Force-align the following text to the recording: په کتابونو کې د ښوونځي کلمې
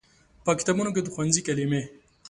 په 0.45 0.51
کتابونو 0.59 0.89
کې 0.95 1.01
د 1.03 1.07
ښوونځي 1.13 1.41
کلمې 1.47 1.81